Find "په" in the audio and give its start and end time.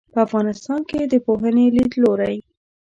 0.13-0.19